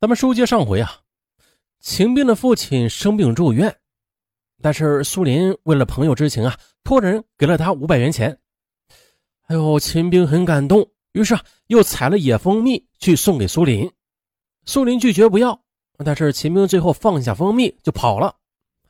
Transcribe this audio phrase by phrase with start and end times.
[0.00, 1.00] 咱们书接上回啊，
[1.80, 3.76] 秦兵的父亲生病住院，
[4.62, 8.38] 但是苏林为了朋友之情啊，托人给了他五百元钱。
[9.48, 13.90] 哎呦，秦兵很感动，于是啊，又采了野蜂蜜去送给苏林。
[14.66, 15.60] 苏林拒绝不要，
[16.04, 18.32] 但是秦兵最后放下蜂蜜就跑了。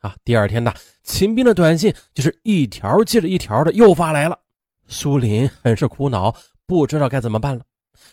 [0.01, 4.39] 啊，第二天呢，秦兵的短信就是一条接着一条的又发来了。
[4.89, 6.37] 苏林很是苦恼，
[6.67, 7.65] 不知道该怎么办了，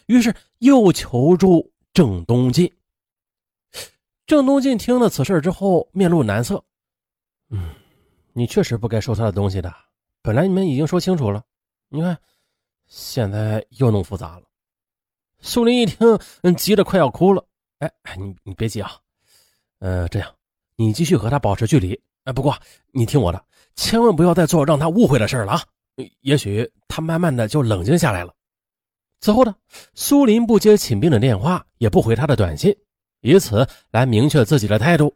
[0.06, 2.72] 于是又求助郑东进。
[4.26, 6.64] 郑东进听了此事之后，面露难色。
[7.50, 7.70] 嗯，
[8.34, 9.72] 你确实不该收他的东西的。
[10.24, 11.44] 本来你们已经说清楚了，
[11.90, 12.18] 你看，
[12.88, 14.44] 现在又弄复杂了。
[15.42, 15.98] 苏林一听，
[16.42, 17.46] 嗯，急得快要哭了。
[17.78, 18.94] 哎哎，你你别急啊，
[19.78, 20.34] 呃，这样，
[20.76, 22.00] 你继续和他保持距离。
[22.24, 22.58] 哎，不过
[22.92, 23.46] 你听我的，
[23.76, 25.62] 千万不要再做让他误会的事了啊。
[26.22, 28.34] 也许他慢慢的就冷静下来了。
[29.20, 29.56] 此后呢，
[29.94, 32.76] 苏林不接秦兵的电话，也不回他的短信。
[33.26, 35.16] 以此来明确自己的态度。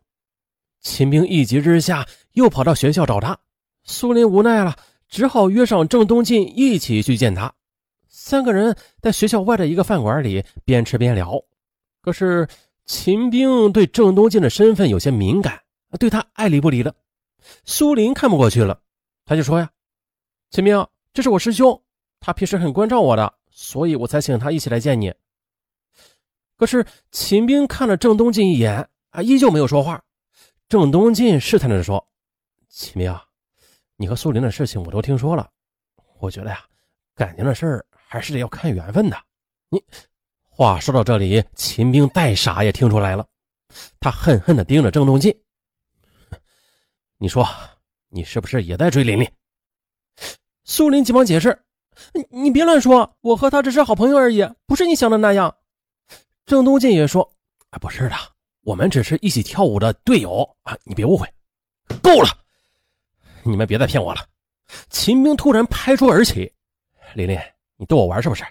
[0.81, 3.37] 秦兵一急之下又跑到学校找他，
[3.83, 4.75] 苏林无奈了，
[5.07, 7.53] 只好约上郑东进一起去见他。
[8.07, 11.39] 三个人在学校外的一个饭馆里边吃边聊。
[12.01, 12.47] 可是
[12.87, 15.61] 秦兵对郑东进的身份有些敏感，
[15.99, 16.95] 对他爱理不理的。
[17.63, 18.79] 苏林看不过去了，
[19.25, 19.69] 他就说：“呀，
[20.49, 21.79] 秦兵，这是我师兄，
[22.19, 25.13] 他平时很关照我的，所以我才请他一起来见你。”
[26.59, 30.03] 可是秦兵看了郑东进一眼，啊，依旧没有说话。
[30.67, 32.05] 郑东进试探着说
[32.67, 33.23] ：“秦兵啊，
[33.95, 35.49] 你和苏林的事情我都听说了，
[36.19, 36.61] 我觉得呀，
[37.15, 39.17] 感情的事儿还是得要看缘分的。”
[39.71, 39.81] 你
[40.49, 43.25] 话说到这里，秦兵再傻也听出来了，
[44.01, 45.33] 他恨恨地盯着郑东进
[47.17, 47.47] ：“你说，
[48.09, 49.31] 你是不是也在追琳琳？”
[50.65, 51.57] 苏林急忙解释
[52.13, 55.55] ：“你你别乱说，我和他只是好朋友而已，不是你想的那样。”
[56.49, 57.31] 郑东进也说
[57.69, 58.15] ：“啊，不是的，
[58.61, 61.31] 我们只是一起跳舞的队友啊，你别误会。”
[62.01, 62.29] 够了，
[63.43, 64.25] 你们别再骗我了。
[64.89, 66.51] 秦兵突然拍桌而起
[67.13, 67.39] ：“琳琳，
[67.77, 68.43] 你逗我玩是不是？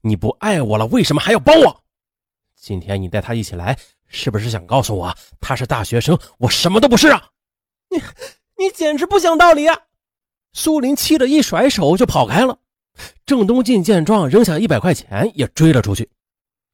[0.00, 1.84] 你不爱我了，为什么还要帮我？
[2.56, 7.28] 今天你带他一起来，是不是想告诉我他是大学生，我什么都不是啊？
[7.90, 7.98] 你
[8.56, 9.78] 你简直不讲道理啊！”
[10.54, 12.58] 苏林气得一甩手就跑开了。
[13.26, 16.08] 郑东进见状，扔下一百块钱也追了出去。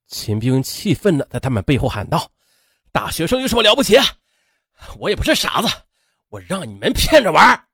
[0.08, 2.30] 秦兵气愤的在他们背后喊道
[2.90, 3.96] ：“大学生有什么了不起？
[4.98, 5.68] 我也不是傻子，
[6.28, 7.64] 我让你们骗着玩。”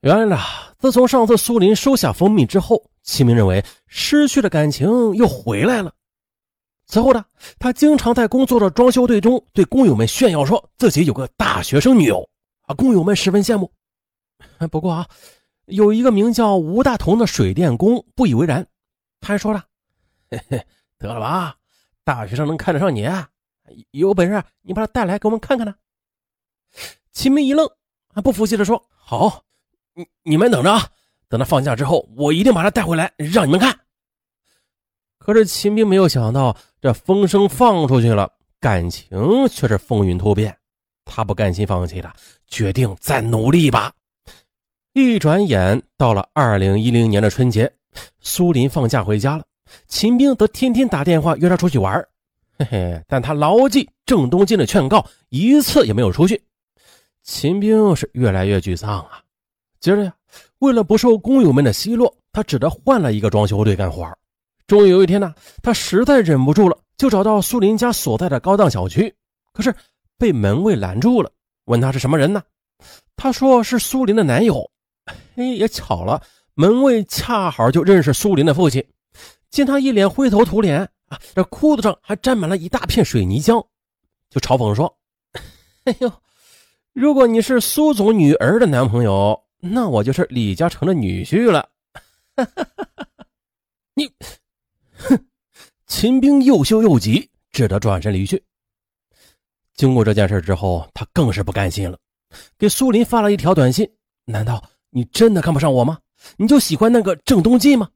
[0.00, 0.38] 原来呢，
[0.78, 5.92] 自从上次苏林收下蜂蜜之后，秦明认为失去的感情又回来了。
[6.86, 7.24] 此后呢，
[7.58, 12.28] 他经常在工作的装修队中对工友们炫耀说自己有个大学生女友
[12.62, 13.70] 啊，工友们十分羡慕。
[14.70, 15.08] 不过啊，
[15.66, 18.66] 有一个名叫吴大同的水电工不以为然，
[19.20, 19.64] 他还说了。
[20.30, 20.66] 嘿嘿，
[20.98, 21.56] 得了吧，
[22.04, 23.08] 大学生能看得上你？
[23.90, 25.74] 有本事你把他带来给我们看看呢。
[27.12, 27.68] 秦明一愣，
[28.14, 29.44] 还不服气的说：“好，
[29.94, 30.88] 你你们等着啊，
[31.28, 33.76] 等他放假之后，我一定把他带回来让你们看。”
[35.18, 40.56] 可是秦兵没有想到，这风声放出去了，感情却是风云突变。
[41.04, 42.12] 他不甘心放弃的，
[42.46, 43.92] 决定再努力一把。
[44.92, 47.72] 一转眼到了二零一零年的春节，
[48.20, 49.44] 苏林放假回家了。
[49.86, 51.94] 秦兵则天天打电话约他出去玩，
[52.58, 56.42] 嘿嘿，但他牢记郑东进的劝告，一次也没有出去。
[57.22, 59.22] 秦兵是越来越沮丧啊。
[59.78, 60.14] 接着呀，
[60.58, 64.06] 为了不受工友们的奚落，他只得换了一个装修队干活。
[64.66, 69.14] 终于有一天呢，他实在忍不住了，就找到苏林家所在的高档小区，
[69.52, 69.74] 可是
[70.18, 71.30] 被门卫拦住了，
[71.64, 72.42] 问他是什么人呢？
[73.16, 74.70] 他说是苏林的男友。
[75.34, 76.22] 嘿，也巧了，
[76.54, 78.84] 门卫恰好就认识苏林的父亲。
[79.50, 83.64] 见他一脸灰头土脸啊，这裤子上还沾满了一大片水泥浆，
[84.30, 84.96] 就嘲讽说
[85.84, 86.12] ：“哎呦，
[86.92, 91.68] 如果你是苏总女儿的男朋友，那我就是李嘉诚的女婿了。
[93.94, 94.08] ”你，
[94.94, 95.26] 哼！
[95.86, 98.42] 秦兵又羞又急，只得转身离去。
[99.74, 101.98] 经过这件事之后，他更是不甘心了，
[102.56, 103.90] 给苏林发了一条短信
[104.24, 105.98] ：“难道你真的看不上我吗？
[106.36, 107.88] 你就喜欢那个郑东进吗？”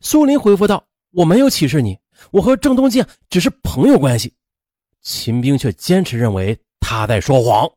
[0.00, 1.98] 苏林回复道：“我没有歧视你，
[2.30, 4.32] 我和郑东进只是朋友关系。”
[5.00, 7.70] 秦兵却坚持认为他在说谎。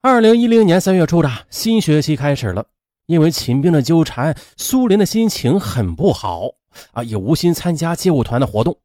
[0.00, 2.64] 二零一零年三月初的新学期开始了，
[3.06, 6.48] 因为秦兵的纠缠，苏林的心情很不好
[6.92, 8.78] 啊，也无心参加街舞团的活动。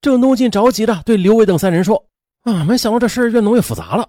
[0.00, 2.08] 郑东进着急的对刘伟等三人说
[2.42, 4.08] ：“啊，没想到这事越弄越复杂了。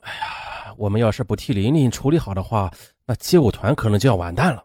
[0.00, 2.72] 哎呀，我们要是不替琳琳处理好的话，
[3.04, 4.64] 那街舞团可能就要完蛋了。”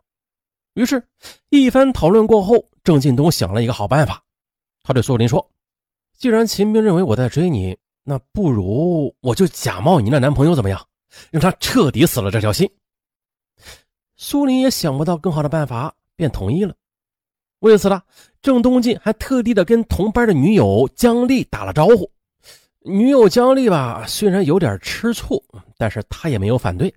[0.73, 1.07] 于是，
[1.49, 4.23] 一番讨论过后，郑进东想了一个好办法。
[4.81, 5.51] 他对苏林说
[6.17, 10.87] ：“既然秦兵认为我在追你，那不如我就假冒你的男朋友，怎么样？
[11.29, 12.69] 让他彻底死了这条心。”
[14.17, 16.75] 苏林也想不到更好的办法，便同意了。
[17.59, 18.01] 为此呢，
[18.41, 22.11] 郑东进还特地的跟同班的女友姜丽打了招呼。
[22.79, 25.41] 女友姜丽吧，虽然有点吃醋，
[25.77, 26.93] 但是她也没有反对。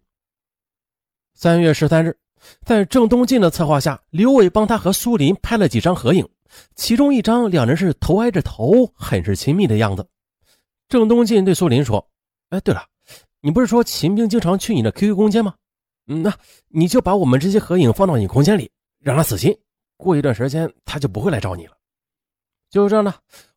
[1.35, 2.17] 三月十三日，
[2.65, 6.27] 在郑东进的策划下，刘伟帮他和苏林拍了几张合影，
[6.75, 10.07] 其中一张两人是头挨着头，很是亲密的样子。
[10.89, 12.07] 郑东进对苏林说
[12.51, 12.83] ：“哎，对了，
[13.41, 15.55] 你不是说秦兵经常去你的 QQ 空间吗？
[16.07, 16.33] 嗯，那
[16.69, 18.71] 你就把我们这些合影放到你空间里，
[19.01, 19.57] 让他死心。
[19.97, 21.73] 过一段时间，他就不会来找你了。”
[22.71, 23.15] 就这样呢，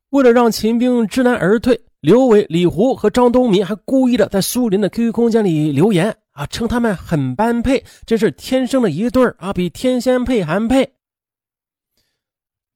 [0.09, 6.15] 为了让秦兵知难而退，刘伟、李胡和张东民还故意的在苏林的 QQ 空间里留言。
[6.39, 10.93] 啊，称他们很般配，真是天生的一对啊，比天仙配还配。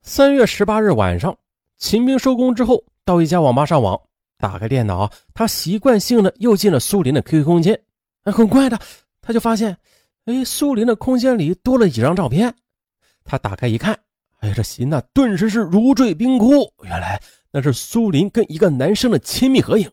[0.02, 1.38] 三月十八日晚上，
[1.78, 3.98] 秦兵收工之后到一家网吧上网，
[4.38, 7.80] 打开电脑，他习惯性的又进了苏林的 QQ 空间。
[8.26, 8.78] 很快的，
[9.22, 9.78] 他就发现，
[10.26, 12.54] 哎，苏林的空间里多了几张照片。
[13.24, 13.98] 他打开一看，
[14.40, 16.70] 哎呀，这心呐顿时是如坠冰窟。
[16.84, 17.18] 原来
[17.50, 19.90] 那是苏林跟一个男生的亲密合影。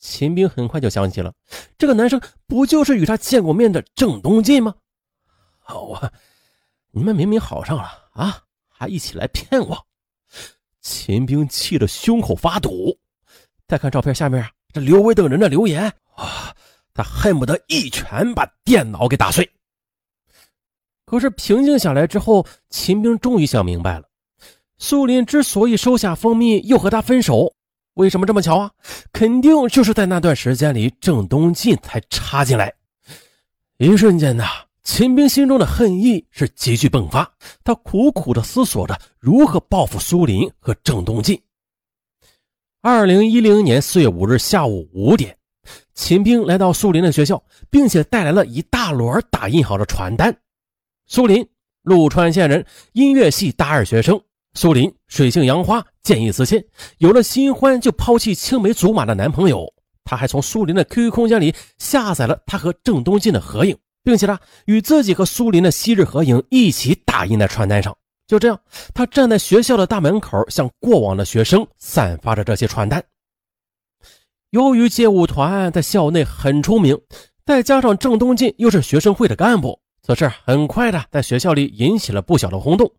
[0.00, 1.32] 秦兵很快就想起了，
[1.76, 4.74] 这个男生不就是与他见过面的郑东进吗？
[5.58, 6.10] 好啊，
[6.90, 9.86] 你们明明好上了啊，还一起来骗我！
[10.80, 12.98] 秦兵气得胸口发堵。
[13.68, 15.84] 再看照片下面这刘伟等人的留言
[16.16, 16.54] 啊，
[16.94, 19.48] 他恨不得一拳把电脑给打碎。
[21.04, 24.08] 可是平静下来之后，秦兵终于想明白了，
[24.78, 27.54] 苏林之所以收下蜂蜜，又和他分手。
[27.94, 28.70] 为什么这么巧啊？
[29.12, 32.72] 肯定就是在那段时间里，郑东进才插进来。
[33.78, 34.44] 一瞬间呐，
[34.82, 37.30] 秦兵心中的恨意是急剧迸发，
[37.64, 41.40] 他苦苦的思索着如何报复苏林和郑东进。
[42.80, 45.36] 二零一零年四月五日下午五点，
[45.94, 50.34] 秦兵来到苏林的学校，并且带来了一大摞打印好的传单。
[51.06, 51.46] 苏林，
[51.82, 54.18] 陆川县人，音乐系大二学生。
[54.54, 56.64] 苏林水性杨花，见异思迁，
[56.98, 59.72] 有了新欢就抛弃青梅竹马的男朋友。
[60.04, 67.96] 他还从苏林的 QQ 空间里下载了他和郑东进的合影，并且呢，与自己和苏林的昔日合影一起打印在传单上。
[68.26, 68.58] 就这样，
[68.94, 73.04] 他站在学校的大门口，向过往的学生散发着这些传单。
[74.50, 76.98] 由于街舞团在校内很出名，
[77.44, 82.90] 再加上郑东进又是学生会的干部，此事很快的在学校里引起了不小的轰动。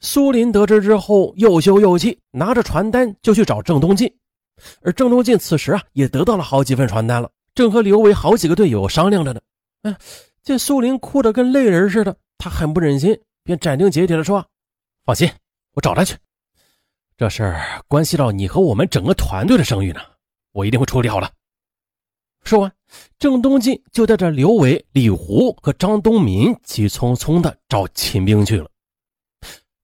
[0.00, 4.12] 苏林得知之后，又羞又气，拿着传单就去找郑东进。
[4.82, 9.40] 而郑东进此时啊，也得到了好几份传单了，正和刘伟好几个队友商量着呢。
[9.82, 9.96] 哎，
[10.42, 14.44] 见苏林哭得跟泪人似的，他很不忍心，便斩钉截铁地说
[15.04, 15.30] ：“放心，
[15.72, 16.16] 我找他去。
[17.16, 20.00] 这事儿关系到你和我们整个团队的声誉呢，
[20.52, 21.30] 我一定会处理好的。”
[22.44, 22.72] 说完，
[23.18, 28.70] 郑东进就带着刘伟、李胡和张东民急匆匆地找秦兵去了。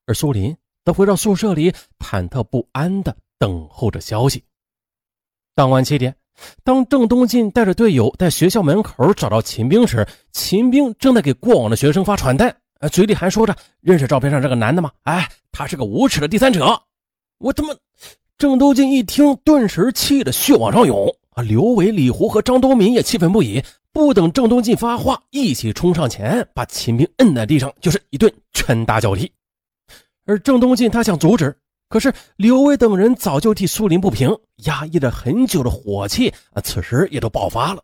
[0.07, 4.43] 而苏林则回到宿舍里，忐忑不安地等候着消息。
[5.55, 6.15] 当晚七点，
[6.65, 12.57] 当郑东进带着队友在学校门口找到秦兵时，秦兵正在给过往的学生发传单，
[12.91, 14.91] 嘴里还说着：“认识照片上这个男的吗？
[15.03, 16.83] 哎，他是个无耻的第三者！”
[17.39, 17.75] 我他妈！
[18.39, 21.15] 郑东进一听，顿时气得血往上涌。
[21.31, 29.31] 啊，刘伟、李胡和张东民也气愤不已，不等郑东进发话，一起冲上前，把秦兵摁在地上，就是一顿拳打脚踢。
[30.24, 31.56] 而郑东进他想阻止，
[31.88, 34.31] 可是刘伟等人早就替苏林不平，
[34.64, 37.82] 压抑了很久的火气啊，此时也都爆发了。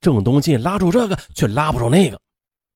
[0.00, 2.18] 郑东进拉住这个，却拉不住那个。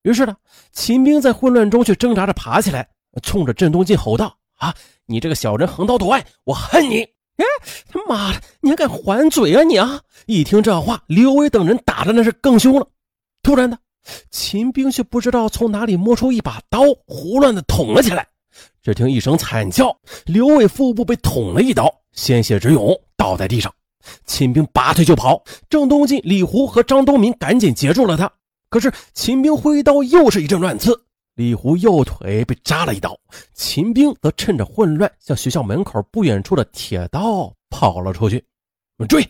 [0.03, 0.35] 于是呢，
[0.71, 2.87] 秦兵在混乱中却挣扎着爬起来，
[3.21, 4.73] 冲着郑东进吼道：“啊，
[5.05, 7.01] 你这个小人横刀夺爱，我恨你！
[7.37, 7.45] 哎，
[7.89, 12.87] 他妈的，你还敢还嘴啊你啊！”一听这话，刘伟等人打的那是更凶了。
[13.41, 13.77] 突然的，
[14.29, 18.27] 秦兵却不知道从哪里摸出一把刀，胡乱的捅了起来。
[18.81, 19.95] 只听一声惨叫，
[20.25, 23.73] 刘伟腹部被捅了一刀，鲜血直涌，倒在地上。
[24.25, 28.31] 秦兵拔腿就跑，郑东进、李胡和张东民赶紧截住了他。
[28.69, 30.99] 可是秦兵挥刀又是一阵乱刺，
[31.35, 33.17] 李胡右腿被扎了一刀，
[33.53, 38.43] 秦兵则趁着混乱向学校门口不远处的铁道跑了出去。
[39.07, 39.25] 追！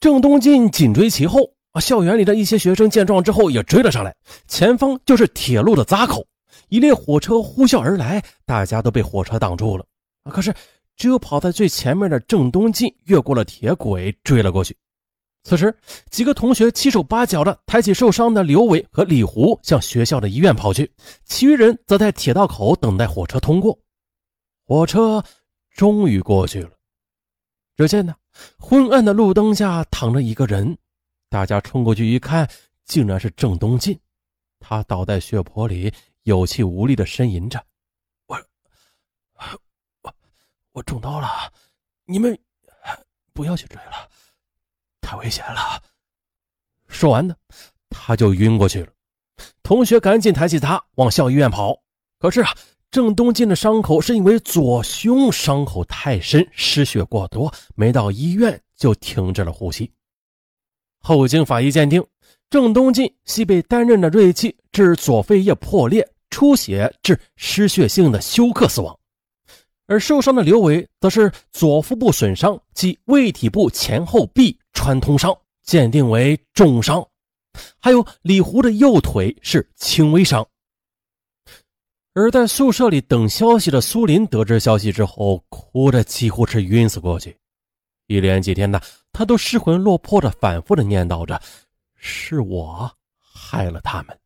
[0.00, 1.50] 郑东进紧追其后。
[1.72, 1.80] 啊！
[1.80, 4.12] 校园里的一些学生见状之后也追了上来，
[4.48, 6.26] 前方就是铁路的闸口。
[6.70, 9.84] 一列火车呼啸而来，大家都被火车挡住了。
[10.24, 10.54] 可是，
[10.96, 14.76] 只有跑在最前面的郑东进越过了铁轨，追了过去。
[15.42, 15.74] 此时，
[16.10, 20.90] 几个同学七手八脚的抬起受伤的刘伟和李胡，向学校的医院跑去。
[21.24, 23.76] 其余人则在铁道口等待火车通过。
[24.66, 25.24] 火车
[25.74, 26.70] 终于过去了。
[27.76, 28.14] 只见呢，
[28.58, 30.76] 昏暗的路灯下躺着一个人，
[31.30, 32.48] 大家冲过去一看，
[32.84, 33.98] 竟然是郑东进。
[34.60, 35.90] 他倒在血泊里，
[36.24, 37.64] 有气无力的呻吟着
[38.26, 38.36] ：“我，
[40.02, 40.14] 我，
[40.72, 41.52] 我中刀了，
[42.04, 42.38] 你们
[43.32, 44.08] 不要去追了，
[45.00, 45.82] 太危险了。”
[46.88, 47.34] 说完呢，
[47.88, 48.92] 他就晕过去了。
[49.62, 51.82] 同学赶紧抬起他往校医院跑。
[52.18, 52.54] 可是啊，
[52.90, 59.92] 郑东进的伤口是因为左胸伤口太深，失血过多，没到医院就停止了呼吸。
[60.98, 62.06] 后经法医鉴定。
[62.50, 68.98] 郑东进系被单刃的锐器致左肺叶破裂、出血致失血性的休克死亡，
[69.86, 77.06] 而受伤的刘伟则是左腹部损伤及胃体部前后壁穿通伤，鉴定为重伤。
[77.78, 80.44] 还有李胡的右腿是轻微伤。
[82.14, 87.36] 而在宿舍里等消息的苏林得知消息之后，哭得几乎是晕死过去，
[88.08, 88.80] 一连几天呢，
[89.12, 91.40] 他都失魂落魄的反复的念叨着。
[92.00, 94.18] 是我害了他们。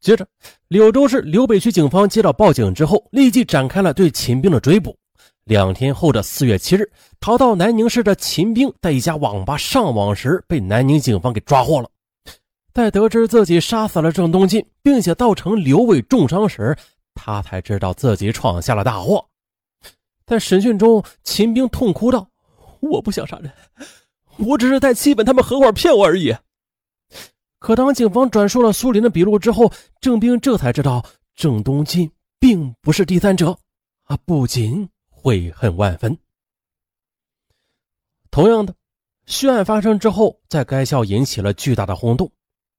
[0.00, 0.26] 接着，
[0.68, 4.96] 柳州市柳北区警方接到报警之后，立即展开了对秦兵的追捕。
[5.44, 11.90] 两天后的四月七日，逃到南宁市的秦兵在一家网吧上网时，被南宁警方给抓获了。
[12.72, 16.74] 在得知自己杀死了郑东进，并且造成刘伟重伤时，
[17.14, 19.22] 他才知道自己闯下了大祸。
[20.24, 22.26] 在审讯中，秦兵痛哭道
[22.80, 23.52] ：“我不想杀人。”
[24.46, 26.34] 我只是在气愤他们合伙骗我而已。
[27.58, 29.70] 可当警方转述了苏林的笔录之后，
[30.00, 31.04] 郑兵这才知道
[31.36, 33.58] 郑东进并不是第三者，
[34.04, 36.16] 啊，不仅悔恨万分。
[38.30, 38.74] 同样的，
[39.26, 42.30] 血案发生之后，在该校引起了巨大的轰动，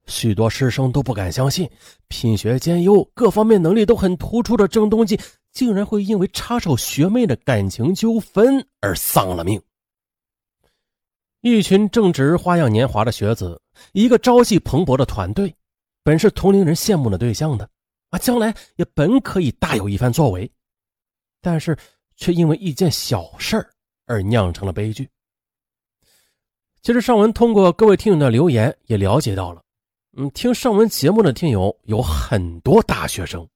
[0.08, 1.70] 许多师生都不敢相信，
[2.08, 5.20] 品学兼优、各方面能力都很突出的郑东进，
[5.52, 9.62] 竟然会因为插手学妹的感情纠纷而丧了命。
[11.42, 13.60] 一群正值花样年华的学子，
[13.94, 15.54] 一个朝气蓬勃的团队，
[16.04, 17.68] 本是同龄人羡慕的对象的，
[18.12, 20.50] 啊，将来也本可以大有一番作为，
[21.42, 21.76] 但是
[22.16, 23.68] 却因为一件小事
[24.06, 25.10] 而酿成了悲剧。
[26.84, 29.64] 其实上文通过各位听友的留言也了解到了，
[30.18, 33.48] 嗯，听上文节目的听友有很多大学生，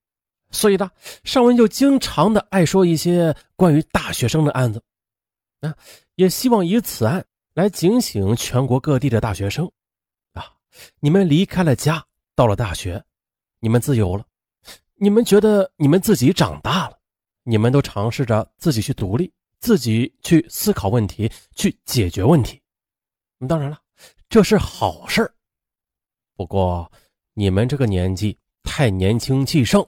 [0.50, 0.90] 所以呢，
[1.24, 4.82] 上文就经常的爱说一些关于大学生的案子，
[5.62, 5.76] 啊，
[6.16, 7.24] 也希望以此案。
[7.56, 9.66] 来警醒全国各地的大学生，
[10.34, 10.44] 啊！
[11.00, 13.02] 你们离开了家，到了大学，
[13.62, 14.26] 你们自由了，
[14.96, 17.00] 你们觉得你们自己长大了，
[17.44, 22.62] 你们都尝试着自己去独立，自己去思考问题，去解决问题。
[23.48, 23.80] 当然了，
[24.28, 25.34] 这是好事
[26.36, 26.92] 不过，
[27.36, 29.88] 你们这个年纪太年轻气盛。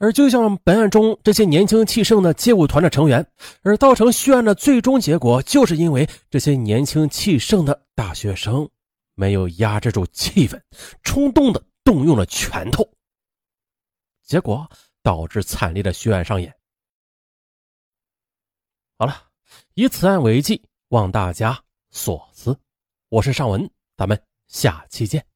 [0.00, 3.24] 而就像本案中这些年轻气盛的街舞团的成员，
[3.60, 8.66] 而造成血案的最终结果，就是因为这些年轻气盛的大学生
[9.14, 10.58] 没有压制住气氛，
[11.02, 12.90] 冲动的动用了拳头，
[14.22, 14.66] 结果
[15.02, 16.50] 导致惨烈的血案上演。
[18.96, 19.28] 好了，
[19.74, 22.58] 以此案为记，望大家所思。
[23.10, 25.29] 我是尚文，咱们下期见。